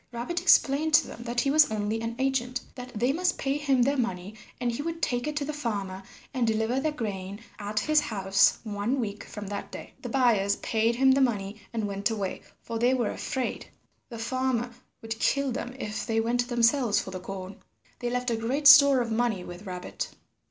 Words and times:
Rabbit 0.11 0.41
explained 0.41 0.95
to 0.95 1.05
them 1.05 1.21
that 1.25 1.41
he 1.41 1.51
was 1.51 1.69
only 1.69 2.01
an 2.01 2.15
agent, 2.17 2.59
that 2.73 2.91
they 2.95 3.13
must 3.13 3.37
pay 3.37 3.55
him 3.57 3.83
their 3.83 3.99
money, 3.99 4.33
and 4.59 4.71
he 4.71 4.81
would 4.81 4.99
take 4.99 5.27
it 5.27 5.35
to 5.35 5.45
the 5.45 5.53
farmer, 5.53 6.01
and 6.33 6.47
deliver 6.47 6.79
their 6.79 6.91
grain 6.91 7.39
at 7.59 7.81
his 7.81 7.99
house 7.99 8.57
one 8.63 8.99
week 8.99 9.23
from 9.23 9.45
that 9.45 9.71
day. 9.71 9.93
The 10.01 10.09
buyers 10.09 10.55
paid 10.55 10.95
him 10.95 11.11
the 11.11 11.21
money 11.21 11.61
and 11.71 11.87
went 11.87 12.09
away, 12.09 12.41
for 12.63 12.79
they 12.79 12.95
were 12.95 13.11
afraid 13.11 13.67
the 14.09 14.17
farmer 14.17 14.71
would 15.03 15.19
kill 15.19 15.51
them 15.51 15.75
if 15.77 16.03
they 16.07 16.19
went 16.19 16.47
themselves 16.47 16.99
for 16.99 17.11
the 17.11 17.19
corn. 17.19 17.57
They 17.99 18.09
left 18.09 18.31
a 18.31 18.35
great 18.35 18.65
store 18.65 19.01
of 19.01 19.11
money 19.11 19.43
with 19.43 19.67
Rabbit. 19.67 20.09